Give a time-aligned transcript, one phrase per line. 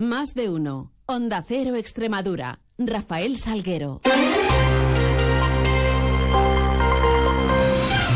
[0.00, 0.94] Más de uno.
[1.04, 2.60] Onda Cero Extremadura.
[2.78, 4.00] Rafael Salguero.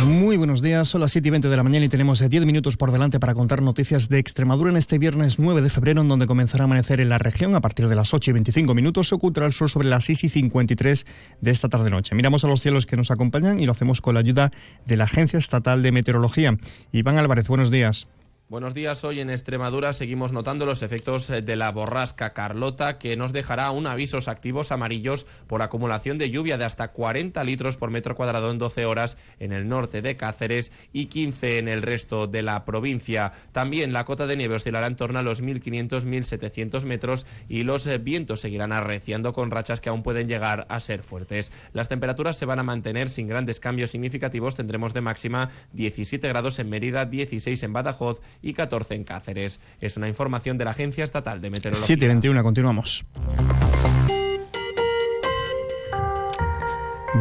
[0.07, 2.47] Muy buenos días, son las 7 y 20 de la mañana y tenemos 10 eh,
[2.47, 6.09] minutos por delante para contar noticias de Extremadura en este viernes 9 de febrero, en
[6.09, 9.09] donde comenzará a amanecer en la región a partir de las 8 y 25 minutos.
[9.09, 11.05] Se ocultará el sol sobre las 6 y 53
[11.43, 12.15] de esta tarde-noche.
[12.15, 14.53] Miramos a los cielos que nos acompañan y lo hacemos con la ayuda
[14.87, 16.57] de la Agencia Estatal de Meteorología.
[16.93, 18.09] Iván Álvarez, buenos días.
[18.55, 23.17] Buenos días, hoy en Extremadura seguimos notando los efectos eh, de la borrasca Carlota que
[23.17, 27.91] nos dejará un avisos activos amarillos por acumulación de lluvia de hasta 40 litros por
[27.91, 32.29] metro cuadrado en 12 horas en el norte de Cáceres y 15 en el resto
[32.29, 33.33] de la provincia.
[33.51, 37.99] También la cota de nieve oscilará en torno a los 1.500-1.700 metros y los eh,
[37.99, 41.51] vientos seguirán arreciando con rachas que aún pueden llegar a ser fuertes.
[41.73, 44.55] Las temperaturas se van a mantener sin grandes cambios significativos.
[44.55, 49.61] Tendremos de máxima 17 grados en Mérida, 16 en Badajoz y 14 en Cáceres.
[49.81, 51.97] Es una información de la Agencia Estatal de Meteorología.
[51.97, 53.05] 7.21, continuamos.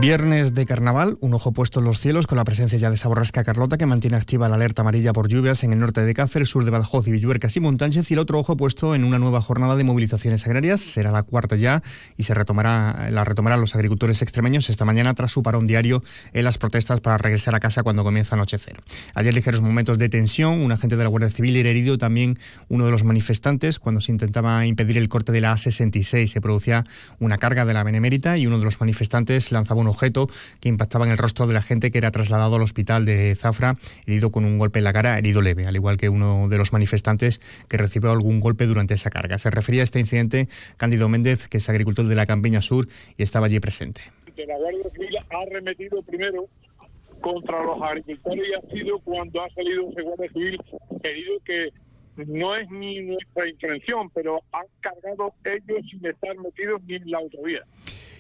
[0.02, 3.08] Viernes de carnaval, un ojo puesto en los cielos con la presencia ya de esa
[3.08, 6.50] borrasca Carlota que mantiene activa la alerta amarilla por lluvias en el norte de Cáceres,
[6.50, 9.40] sur de Badajoz y Villuercas y Montánchez y el otro ojo puesto en una nueva
[9.40, 11.84] jornada de movilizaciones agrarias, será la cuarta ya
[12.18, 16.44] y se retomará la retomarán los agricultores extremeños esta mañana tras su parón diario en
[16.44, 18.82] las protestas para regresar a casa cuando comienza a anochecer.
[19.14, 22.86] Ayer ligeros momentos de tensión, un agente de la Guardia Civil era herido también uno
[22.86, 26.84] de los manifestantes cuando se intentaba impedir el corte de la A66, se producía
[27.20, 30.28] una carga de la Benemérita y uno de los manifestantes lanzaba un objeto
[30.60, 33.78] que impactaba en el rostro de la gente que era trasladado al hospital de Zafra,
[34.06, 36.74] herido con un golpe en la cara, herido leve, al igual que uno de los
[36.74, 39.38] manifestantes que recibió algún golpe durante esa carga.
[39.38, 43.24] Se refería a este incidente Cándido Méndez, que es agricultor de la Campiña Sur y
[43.24, 44.02] estaba allí presente.
[44.36, 46.48] La Guardia Civil ha primero
[47.22, 49.90] contra los agricultores y ha sido cuando ha salido
[50.34, 50.60] Civil
[51.04, 51.70] herido que
[52.18, 53.46] no es ni nuestra
[54.14, 57.64] pero han cargado ellos sin estar metidos ni en la autovía.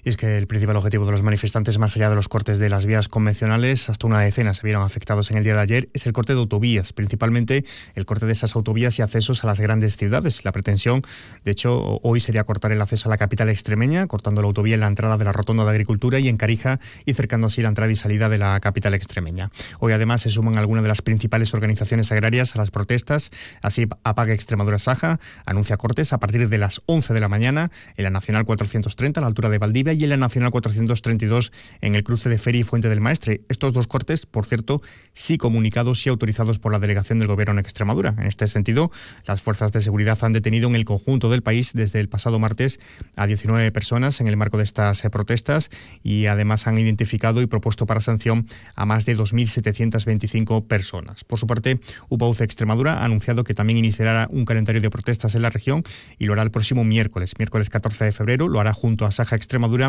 [0.05, 2.67] Y es que el principal objetivo de los manifestantes, más allá de los cortes de
[2.67, 6.05] las vías convencionales, hasta una decena se vieron afectados en el día de ayer, es
[6.05, 7.63] el corte de autovías, principalmente
[7.95, 10.43] el corte de esas autovías y accesos a las grandes ciudades.
[10.43, 11.03] La pretensión,
[11.45, 14.81] de hecho, hoy sería cortar el acceso a la capital extremeña, cortando la autovía en
[14.81, 17.89] la entrada de la Rotonda de Agricultura y en Carija y cercando así la entrada
[17.89, 19.51] y salida de la capital extremeña.
[19.79, 23.31] Hoy además se suman algunas de las principales organizaciones agrarias a las protestas.
[23.61, 28.03] Así, Apaga Extremadura Saja anuncia cortes a partir de las 11 de la mañana en
[28.03, 32.03] la Nacional 430 a la altura de Valdivia y en la Nacional 432 en el
[32.03, 33.41] cruce de Feria y Fuente del Maestre.
[33.49, 34.81] Estos dos cortes, por cierto,
[35.13, 38.15] sí comunicados y autorizados por la delegación del Gobierno en Extremadura.
[38.17, 38.91] En este sentido,
[39.25, 42.79] las fuerzas de seguridad han detenido en el conjunto del país desde el pasado martes
[43.15, 45.69] a 19 personas en el marco de estas eh, protestas
[46.03, 51.23] y además han identificado y propuesto para sanción a más de 2.725 personas.
[51.23, 51.79] Por su parte,
[52.09, 55.83] UPAUC Extremadura ha anunciado que también iniciará un calendario de protestas en la región
[56.17, 59.35] y lo hará el próximo miércoles, miércoles 14 de febrero, lo hará junto a Saja
[59.35, 59.82] Extremadura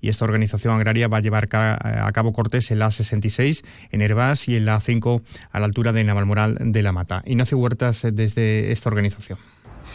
[0.00, 4.48] y esta organización agraria va a llevar a cabo cortes en la A66, en Herbás
[4.48, 7.22] y en la A5 a la altura de Navalmoral de la Mata.
[7.26, 9.38] Ignacio Huertas eh, desde esta organización.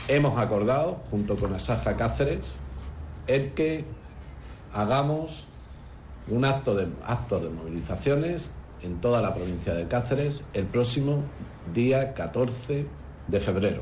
[0.07, 2.57] Hemos acordado, junto con Asaja Cáceres,
[3.27, 3.85] el que
[4.73, 5.47] hagamos
[6.27, 8.51] un acto de, acto de movilizaciones
[8.83, 11.23] en toda la provincia de Cáceres el próximo
[11.73, 12.85] día 14
[13.27, 13.81] de febrero.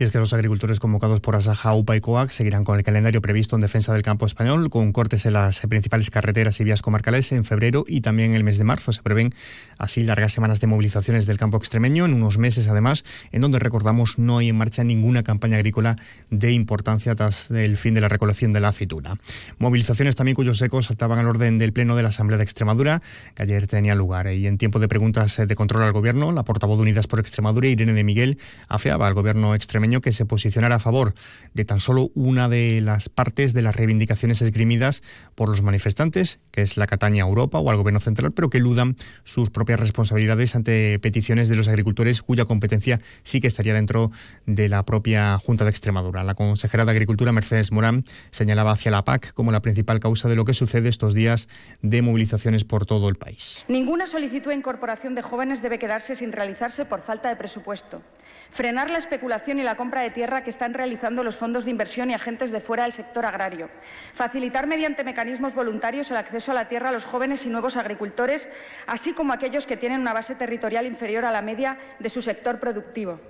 [0.00, 3.20] Y es que los agricultores convocados por Asaja, UPA y COAC seguirán con el calendario
[3.20, 7.30] previsto en defensa del campo español, con cortes en las principales carreteras y vías comarcales
[7.32, 8.94] en febrero y también el mes de marzo.
[8.94, 9.34] Se prevén
[9.76, 14.18] así largas semanas de movilizaciones del campo extremeño, en unos meses además, en donde recordamos
[14.18, 15.96] no hay en marcha ninguna campaña agrícola
[16.30, 19.18] de importancia tras el fin de la recolección de la aceituna.
[19.58, 23.02] Movilizaciones también cuyos ecos saltaban al orden del Pleno de la Asamblea de Extremadura,
[23.34, 24.32] que ayer tenía lugar.
[24.32, 27.68] Y en tiempo de preguntas de control al Gobierno, la portavoz de Unidas por Extremadura,
[27.68, 31.14] Irene de Miguel, afeaba al Gobierno extremeño que se posicionara a favor
[31.54, 35.02] de tan solo una de las partes de las reivindicaciones esgrimidas
[35.34, 38.96] por los manifestantes, que es la Cataña Europa o al Gobierno central, pero que eludan
[39.24, 44.12] sus propias responsabilidades ante peticiones de los agricultores cuya competencia sí que estaría dentro
[44.46, 46.22] de la propia Junta de Extremadura.
[46.22, 50.36] La consejera de Agricultura, Mercedes Morán, señalaba hacia la PAC como la principal causa de
[50.36, 51.48] lo que sucede estos días
[51.82, 53.64] de movilizaciones por todo el país.
[53.68, 58.02] Ninguna solicitud de incorporación de jóvenes debe quedarse sin realizarse por falta de presupuesto.
[58.50, 62.10] Frenar la especulación y la compra de tierra que están realizando los fondos de inversión
[62.10, 63.70] y agentes de fuera del sector agrario.
[64.12, 68.50] Facilitar mediante mecanismos voluntarios el acceso a la tierra a los jóvenes y nuevos agricultores,
[68.86, 72.20] así como a aquellos que tienen una base territorial inferior a la media de su
[72.20, 73.20] sector productivo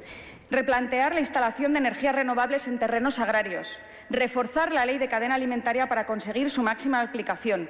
[0.50, 3.78] replantear la instalación de energías renovables en terrenos agrarios,
[4.10, 7.68] reforzar la ley de cadena alimentaria para conseguir su máxima aplicación,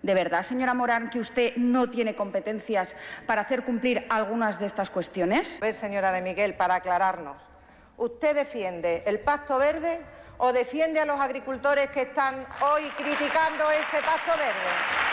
[0.00, 2.94] ¿De verdad, señora Morán, que usted no tiene competencias
[3.26, 5.56] para hacer cumplir algunas de estas cuestiones?
[5.62, 7.53] A ver, señora de Miguel, para aclararnos.
[7.96, 10.00] ¿Usted defiende el pacto verde
[10.38, 15.04] o defiende a los agricultores que están hoy criticando ese pacto verde?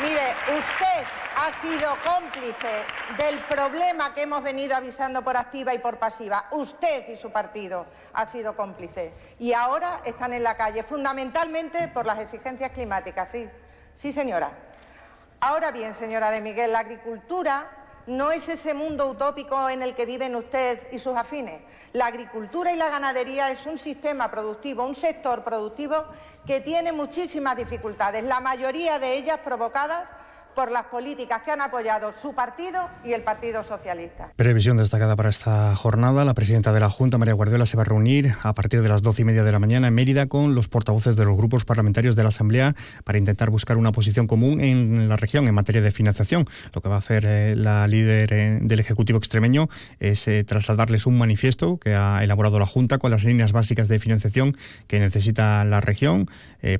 [0.00, 1.06] Mire, usted
[1.36, 2.84] ha sido cómplice
[3.16, 6.46] del problema que hemos venido avisando por activa y por pasiva.
[6.50, 9.12] Usted y su partido ha sido cómplice.
[9.38, 13.30] Y ahora están en la calle, fundamentalmente por las exigencias climáticas.
[13.30, 13.48] Sí,
[13.94, 14.50] sí, señora.
[15.40, 17.70] Ahora bien, señora de Miguel, la agricultura
[18.08, 21.60] no es ese mundo utópico en el que viven usted y sus afines.
[21.92, 26.06] La agricultura y la ganadería es un sistema productivo, un sector productivo
[26.46, 30.08] que tiene muchísimas dificultades, la mayoría de ellas provocadas
[30.58, 34.32] por las políticas que han apoyado su partido y el Partido Socialista.
[34.34, 36.24] Previsión destacada para esta jornada.
[36.24, 39.00] La presidenta de la Junta, María Guardiola, se va a reunir a partir de las
[39.02, 42.16] doce y media de la mañana en Mérida con los portavoces de los grupos parlamentarios
[42.16, 42.74] de la Asamblea
[43.04, 46.44] para intentar buscar una posición común en la región en materia de financiación.
[46.74, 49.68] Lo que va a hacer eh, la líder eh, del Ejecutivo extremeño
[50.00, 54.00] es eh, trasladarles un manifiesto que ha elaborado la Junta con las líneas básicas de
[54.00, 54.56] financiación
[54.88, 56.28] que necesita la región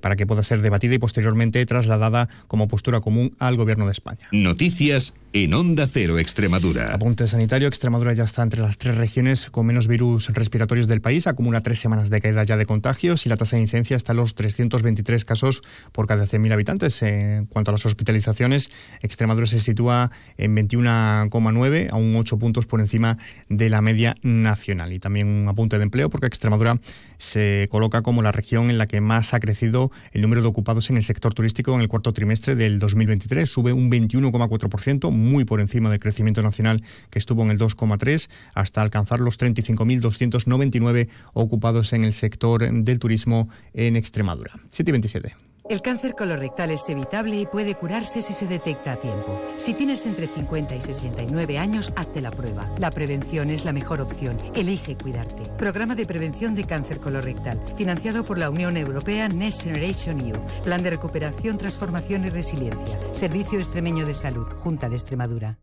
[0.00, 3.92] para que pueda ser debatida y posteriormente trasladada como postura común al Gobierno Gobierno de
[3.92, 4.26] España.
[4.32, 6.94] Noticias en Onda Cero Extremadura.
[6.94, 11.26] Apunte sanitario, Extremadura ya está entre las tres regiones con menos virus respiratorios del país,
[11.26, 14.16] acumula tres semanas de caída ya de contagios y la tasa de incidencia está en
[14.18, 15.62] los 323 casos
[15.92, 17.02] por cada 100.000 habitantes.
[17.02, 18.70] En cuanto a las hospitalizaciones,
[19.02, 23.18] Extremadura se sitúa en 21,9, a un 8 puntos por encima
[23.50, 24.94] de la media nacional.
[24.94, 26.80] Y también un apunte de empleo, porque Extremadura
[27.18, 30.88] se coloca como la región en la que más ha crecido el número de ocupados
[30.88, 33.57] en el sector turístico en el cuarto trimestre del 2023.
[33.58, 38.82] Sube un 21,4%, muy por encima del crecimiento nacional que estuvo en el 2,3%, hasta
[38.82, 44.52] alcanzar los 35.299 ocupados en el sector del turismo en Extremadura.
[44.70, 45.34] 727.
[45.68, 49.38] El cáncer colorectal es evitable y puede curarse si se detecta a tiempo.
[49.58, 52.66] Si tienes entre 50 y 69 años, hazte la prueba.
[52.78, 54.38] La prevención es la mejor opción.
[54.54, 55.42] Elige cuidarte.
[55.58, 60.40] Programa de prevención de cáncer colorectal, financiado por la Unión Europea Next Generation EU.
[60.64, 62.98] Plan de recuperación, transformación y resiliencia.
[63.12, 65.58] Servicio Extremeño de Salud, Junta de Extremadura.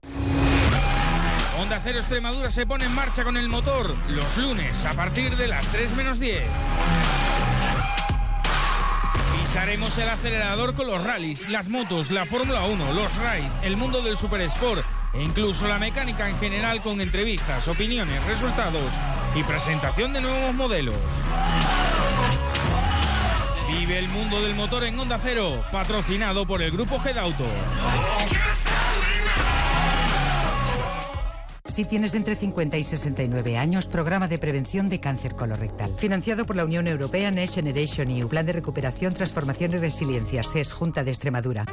[1.60, 5.48] Onda Cero Extremadura se pone en marcha con el motor los lunes a partir de
[5.48, 6.44] las 3 menos 10.
[9.56, 14.02] Pisaremos el acelerador con los rallies, las motos, la Fórmula 1, los rides, el mundo
[14.02, 18.84] del super sport e incluso la mecánica en general con entrevistas, opiniones, resultados
[19.34, 20.96] y presentación de nuevos modelos.
[23.70, 27.46] Vive el mundo del motor en Onda Cero, patrocinado por el grupo Gedauto.
[31.76, 35.94] Si tienes entre 50 y 69 años, programa de prevención de cáncer colorectal.
[35.98, 40.72] Financiado por la Unión Europea Next Generation EU, Plan de Recuperación, Transformación y Resiliencia, SES,
[40.72, 41.66] Junta de Extremadura.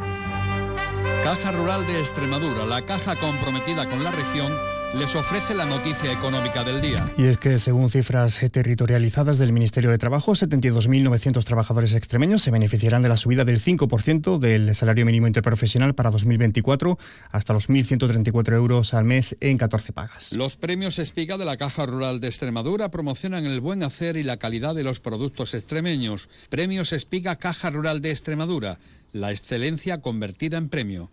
[1.22, 4.52] Caja Rural de Extremadura, la caja comprometida con la región
[4.94, 6.96] les ofrece la noticia económica del día.
[7.16, 13.02] Y es que según cifras territorializadas del Ministerio de Trabajo, 72.900 trabajadores extremeños se beneficiarán
[13.02, 16.98] de la subida del 5% del salario mínimo interprofesional para 2024
[17.30, 20.32] hasta los 1.134 euros al mes en 14 pagas.
[20.32, 24.36] Los premios Espiga de la Caja Rural de Extremadura promocionan el buen hacer y la
[24.36, 26.28] calidad de los productos extremeños.
[26.50, 28.78] Premios Espiga Caja Rural de Extremadura,
[29.12, 31.10] la excelencia convertida en premio.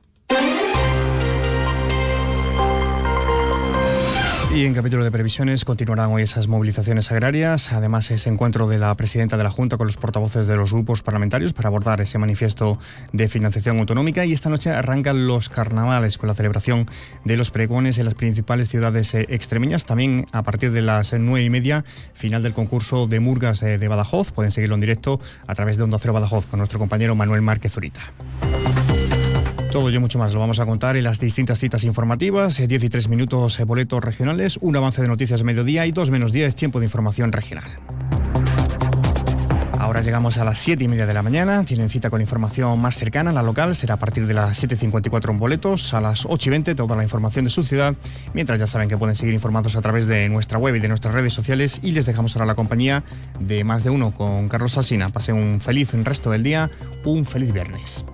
[4.51, 8.92] Y en capítulo de previsiones continuarán hoy esas movilizaciones agrarias, además ese encuentro de la
[8.96, 12.80] presidenta de la Junta con los portavoces de los grupos parlamentarios para abordar ese manifiesto
[13.14, 14.26] de financiación autonómica.
[14.26, 16.88] Y esta noche arrancan los carnavales con la celebración
[17.26, 21.44] de los pregones en las principales ciudades eh, extremeñas, también a partir de las nueve
[21.44, 21.85] y media,
[22.16, 25.83] final del concurso de Murgas eh, de Badajoz, pueden seguirlo en directo a través de
[25.83, 28.02] Onda Cero Badajoz con nuestro compañero Manuel Márquez Zurita.
[29.71, 32.85] Todo y mucho más lo vamos a contar en las distintas citas informativas, 10 eh,
[32.85, 36.56] y 3 minutos eh, boletos regionales, un avance de noticias mediodía y 2 menos 10
[36.56, 37.69] tiempo de información regional.
[39.78, 41.64] Ahora llegamos a las 7 y media de la mañana.
[41.64, 43.31] Tienen cita con información más cercana.
[43.31, 45.94] La local será a partir de las 7.54 en boletos.
[45.94, 47.95] A las 8 y 20 toda la información de su ciudad.
[48.33, 51.14] Mientras ya saben que pueden seguir informados a través de nuestra web y de nuestras
[51.14, 51.80] redes sociales.
[51.81, 53.04] Y les dejamos ahora la compañía
[53.40, 55.09] de más de uno con Carlos Alsina.
[55.09, 56.69] Pasen un feliz resto del día.
[57.06, 58.06] Un feliz viernes.